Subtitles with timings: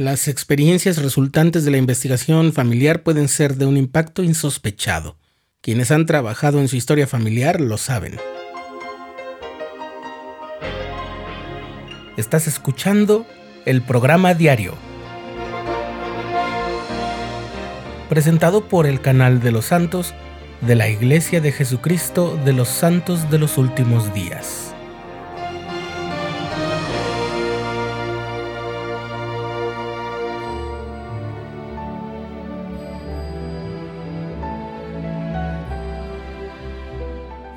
[0.00, 5.18] las experiencias resultantes de la investigación familiar pueden ser de un impacto insospechado.
[5.60, 8.16] Quienes han trabajado en su historia familiar lo saben.
[12.16, 13.26] Estás escuchando
[13.66, 14.74] el programa diario,
[18.08, 20.14] presentado por el canal de los santos
[20.62, 24.69] de la Iglesia de Jesucristo de los Santos de los Últimos Días.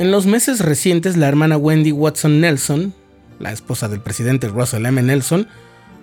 [0.00, 2.94] En los meses recientes, la hermana Wendy Watson Nelson,
[3.38, 5.02] la esposa del presidente Russell M.
[5.02, 5.46] Nelson,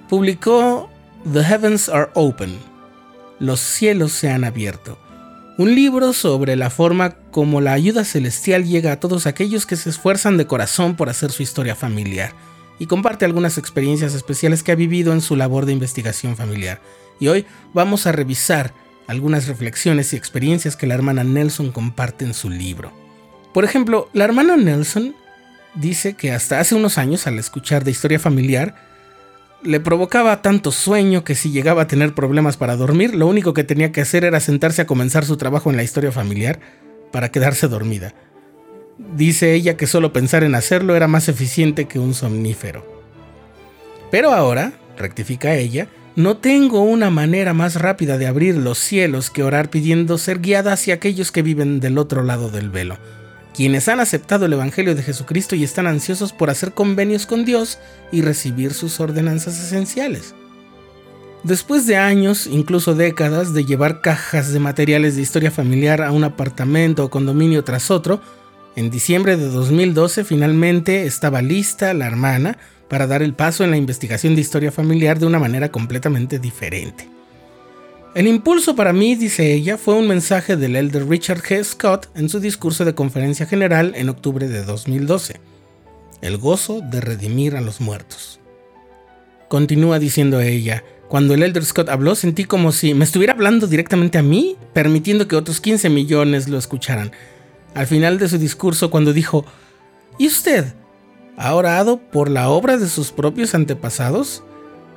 [0.07, 0.87] publicó
[1.33, 2.59] The Heavens Are Open,
[3.39, 4.99] Los cielos se han abierto,
[5.57, 9.89] un libro sobre la forma como la ayuda celestial llega a todos aquellos que se
[9.89, 12.33] esfuerzan de corazón por hacer su historia familiar,
[12.77, 16.81] y comparte algunas experiencias especiales que ha vivido en su labor de investigación familiar.
[17.19, 18.75] Y hoy vamos a revisar
[19.07, 23.06] algunas reflexiones y experiencias que la hermana Nelson comparte en su libro.
[23.57, 25.15] Por ejemplo, la hermana Nelson
[25.73, 28.75] dice que hasta hace unos años, al escuchar de historia familiar,
[29.63, 33.63] le provocaba tanto sueño que si llegaba a tener problemas para dormir, lo único que
[33.63, 36.59] tenía que hacer era sentarse a comenzar su trabajo en la historia familiar
[37.11, 38.13] para quedarse dormida.
[39.15, 42.85] Dice ella que solo pensar en hacerlo era más eficiente que un somnífero.
[44.11, 49.41] Pero ahora, rectifica ella, no tengo una manera más rápida de abrir los cielos que
[49.41, 52.99] orar pidiendo ser guiada hacia aquellos que viven del otro lado del velo
[53.57, 57.79] quienes han aceptado el Evangelio de Jesucristo y están ansiosos por hacer convenios con Dios
[58.11, 60.35] y recibir sus ordenanzas esenciales.
[61.41, 66.23] Después de años, incluso décadas, de llevar cajas de materiales de historia familiar a un
[66.23, 68.21] apartamento o condominio tras otro,
[68.75, 73.77] en diciembre de 2012 finalmente estaba lista la hermana para dar el paso en la
[73.77, 77.16] investigación de historia familiar de una manera completamente diferente.
[78.15, 81.63] El impulso para mí, dice ella, fue un mensaje del elder Richard G.
[81.63, 85.39] Scott en su discurso de conferencia general en octubre de 2012.
[86.21, 88.39] El gozo de redimir a los muertos.
[89.49, 94.17] Continúa diciendo ella, cuando el elder Scott habló sentí como si me estuviera hablando directamente
[94.17, 97.11] a mí, permitiendo que otros 15 millones lo escucharan.
[97.75, 99.45] Al final de su discurso, cuando dijo,
[100.17, 100.73] ¿y usted?
[101.37, 104.43] ¿Ha orado por la obra de sus propios antepasados?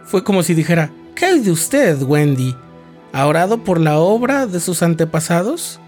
[0.05, 2.57] Fue como si dijera, ¿qué hay de usted, Wendy?
[3.13, 5.81] ¿Ha orado por la obra de sus antepasados?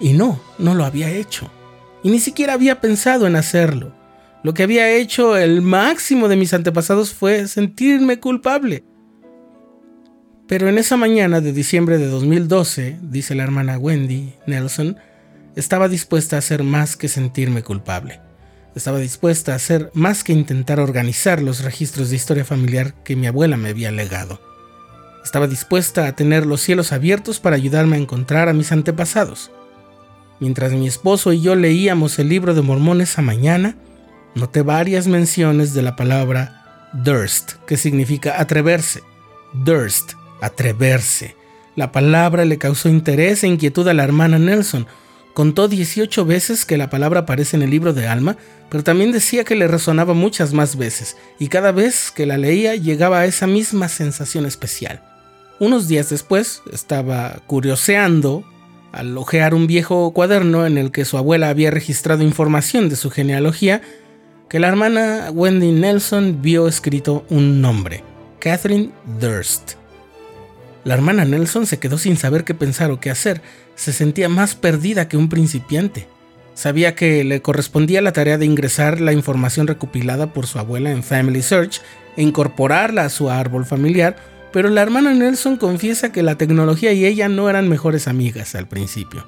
[0.00, 1.50] Y no, no lo había hecho.
[2.02, 3.92] Y ni siquiera había pensado en hacerlo.
[4.42, 8.84] Lo que había hecho el máximo de mis antepasados fue sentirme culpable.
[10.46, 14.96] Pero en esa mañana de diciembre de 2012, dice la hermana Wendy Nelson,
[15.56, 18.20] estaba dispuesta a hacer más que sentirme culpable.
[18.76, 23.26] Estaba dispuesta a hacer más que intentar organizar los registros de historia familiar que mi
[23.26, 24.38] abuela me había legado.
[25.26, 29.50] Estaba dispuesta a tener los cielos abiertos para ayudarme a encontrar a mis antepasados.
[30.38, 33.74] Mientras mi esposo y yo leíamos el libro de Mormón esa mañana,
[34.36, 39.02] noté varias menciones de la palabra durst, que significa atreverse.
[39.52, 41.34] Durst, atreverse.
[41.74, 44.86] La palabra le causó interés e inquietud a la hermana Nelson.
[45.34, 48.36] Contó 18 veces que la palabra aparece en el libro de Alma,
[48.70, 52.76] pero también decía que le resonaba muchas más veces, y cada vez que la leía
[52.76, 55.15] llegaba a esa misma sensación especial.
[55.58, 58.44] Unos días después estaba curioseando
[58.92, 63.10] al hojear un viejo cuaderno en el que su abuela había registrado información de su
[63.10, 63.80] genealogía,
[64.50, 68.04] que la hermana Wendy Nelson vio escrito un nombre,
[68.38, 69.72] Catherine Durst.
[70.84, 73.40] La hermana Nelson se quedó sin saber qué pensar o qué hacer,
[73.76, 76.06] se sentía más perdida que un principiante.
[76.52, 81.02] Sabía que le correspondía la tarea de ingresar la información recopilada por su abuela en
[81.02, 81.80] Family Search
[82.16, 84.16] e incorporarla a su árbol familiar,
[84.56, 88.66] pero la hermana Nelson confiesa que la tecnología y ella no eran mejores amigas al
[88.66, 89.26] principio.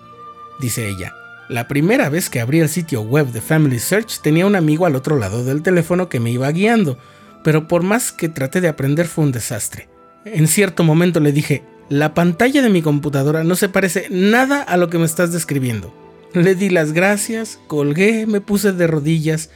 [0.58, 1.12] Dice ella,
[1.50, 4.96] la primera vez que abrí el sitio web de Family Search tenía un amigo al
[4.96, 6.96] otro lado del teléfono que me iba guiando,
[7.44, 9.90] pero por más que traté de aprender fue un desastre.
[10.24, 14.78] En cierto momento le dije, la pantalla de mi computadora no se parece nada a
[14.78, 15.92] lo que me estás describiendo.
[16.32, 19.50] Le di las gracias, colgué, me puse de rodillas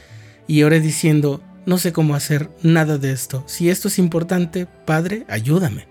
[0.45, 3.43] y oré diciendo, no sé cómo hacer nada de esto.
[3.47, 5.87] Si esto es importante, Padre, ayúdame.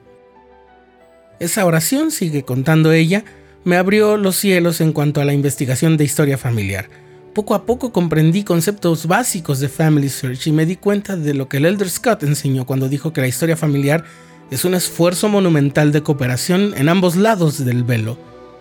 [1.40, 3.24] Esa oración, sigue contando ella,
[3.64, 6.88] me abrió los cielos en cuanto a la investigación de historia familiar.
[7.34, 11.48] Poco a poco comprendí conceptos básicos de Family Search y me di cuenta de lo
[11.48, 14.04] que el Elder Scott enseñó cuando dijo que la historia familiar
[14.50, 18.18] es un esfuerzo monumental de cooperación en ambos lados del velo,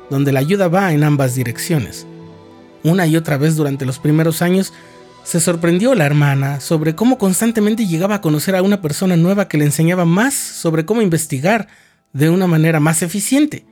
[0.10, 2.08] donde la ayuda va en ambas direcciones.
[2.84, 4.72] Una y otra vez durante los primeros años
[5.24, 9.58] Se sorprendió la hermana sobre cómo constantemente llegaba a conocer a una persona nueva que
[9.58, 11.68] le enseñaba más sobre cómo investigar
[12.12, 13.66] de una manera más eficiente.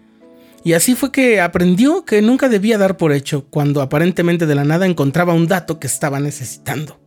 [0.63, 4.63] Y así fue que aprendió que nunca debía dar por hecho cuando aparentemente de la
[4.63, 6.99] nada encontraba un dato que estaba necesitando.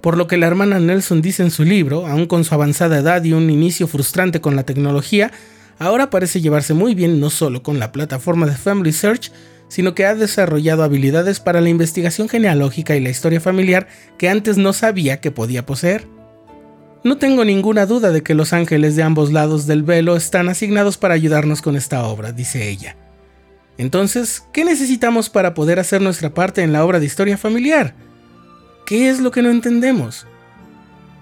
[0.00, 3.24] Por lo que la hermana Nelson dice en su libro, aun con su avanzada edad
[3.24, 5.32] y un inicio frustrante con la tecnología,
[5.78, 9.32] ahora parece llevarse muy bien no solo con la plataforma de Family Search,
[9.68, 14.56] sino que ha desarrollado habilidades para la investigación genealógica y la historia familiar que antes
[14.56, 16.06] no sabía que podía poseer.
[17.04, 20.98] No tengo ninguna duda de que los ángeles de ambos lados del velo están asignados
[20.98, 22.96] para ayudarnos con esta obra, dice ella.
[23.76, 27.94] Entonces, ¿qué necesitamos para poder hacer nuestra parte en la obra de historia familiar?
[28.84, 30.26] ¿Qué es lo que no entendemos?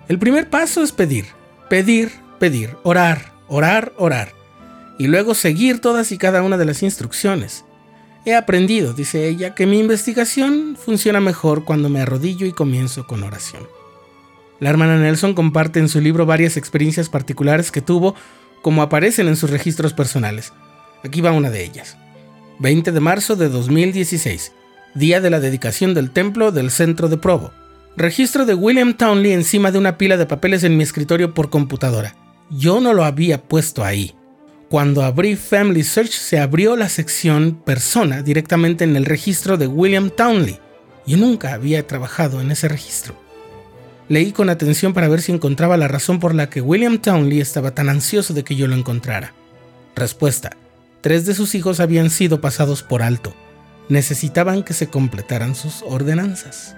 [0.09, 1.27] El primer paso es pedir,
[1.69, 4.33] pedir, pedir, orar, orar, orar,
[4.99, 7.65] y luego seguir todas y cada una de las instrucciones.
[8.27, 13.23] He aprendido, dice ella, que mi investigación funciona mejor cuando me arrodillo y comienzo con
[13.23, 13.63] oración.
[14.59, 18.17] La hermana Nelson comparte en su libro varias experiencias particulares que tuvo,
[18.63, 20.53] como aparecen en sus registros personales.
[21.05, 21.99] Aquí va una de ellas.
[22.59, 24.51] 20 de marzo de 2016,
[24.97, 27.53] día de la dedicación del templo del centro de Provo.
[27.97, 32.17] Registro de William Townley encima de una pila de papeles en mi escritorio por computadora.
[32.51, 34.17] Yo no lo había puesto ahí.
[34.69, 40.11] Cuando abrí Family Search se abrió la sección persona directamente en el registro de William
[40.11, 40.59] Townley.
[41.07, 43.15] Yo nunca había trabajado en ese registro.
[44.09, 47.77] Leí con atención para ver si encontraba la razón por la que William Townley estaba
[47.77, 49.35] tan ansioso de que yo lo encontrara.
[49.95, 50.57] Respuesta.
[51.01, 53.35] Tres de sus hijos habían sido pasados por alto.
[53.89, 56.75] Necesitaban que se completaran sus ordenanzas.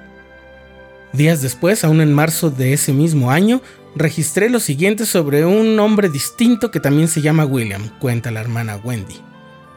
[1.15, 3.63] Días después, aún en marzo de ese mismo año,
[3.99, 8.77] registré lo siguiente sobre un hombre distinto que también se llama William, cuenta la hermana
[8.77, 9.17] Wendy.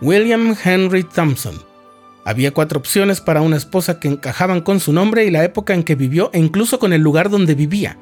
[0.02, 1.62] William Henry Thompson.
[2.24, 5.84] Había cuatro opciones para una esposa que encajaban con su nombre y la época en
[5.84, 7.98] que vivió e incluso con el lugar donde vivía.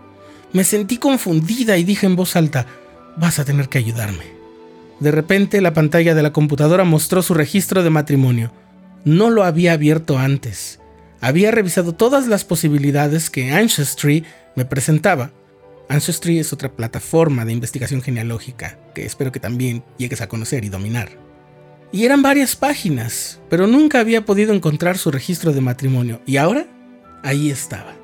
[0.51, 2.65] Me sentí confundida y dije en voz alta,
[3.15, 4.25] vas a tener que ayudarme.
[4.99, 8.51] De repente la pantalla de la computadora mostró su registro de matrimonio.
[9.05, 10.81] No lo había abierto antes.
[11.21, 14.25] Había revisado todas las posibilidades que Ancestry
[14.55, 15.31] me presentaba
[15.89, 20.69] Ancestry es otra plataforma de investigación genealógica que espero que también llegues a conocer y
[20.69, 21.09] dominar.
[21.91, 26.67] Y eran varias páginas, pero nunca había podido encontrar su registro de matrimonio, y ahora
[27.23, 27.95] ahí estaba.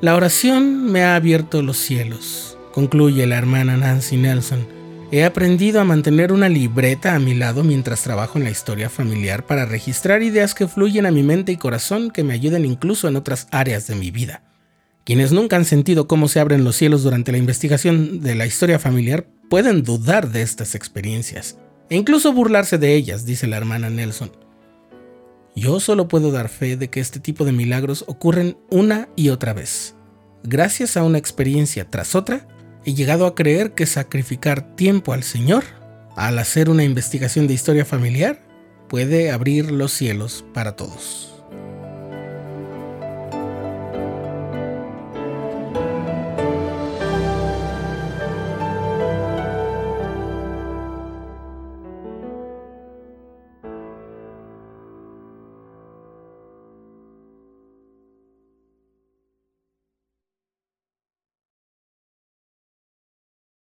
[0.00, 4.66] La oración me ha abierto los cielos, concluye la hermana Nancy Nelson.
[5.12, 9.46] He aprendido a mantener una libreta a mi lado mientras trabajo en la historia familiar
[9.46, 13.14] para registrar ideas que fluyen a mi mente y corazón que me ayuden incluso en
[13.14, 14.42] otras áreas de mi vida.
[15.04, 18.78] Quienes nunca han sentido cómo se abren los cielos durante la investigación de la historia
[18.78, 21.58] familiar pueden dudar de estas experiencias
[21.90, 24.32] e incluso burlarse de ellas, dice la hermana Nelson.
[25.54, 29.52] Yo solo puedo dar fe de que este tipo de milagros ocurren una y otra
[29.52, 29.94] vez.
[30.42, 32.48] Gracias a una experiencia tras otra,
[32.86, 35.64] he llegado a creer que sacrificar tiempo al Señor
[36.16, 38.40] al hacer una investigación de historia familiar
[38.88, 41.33] puede abrir los cielos para todos.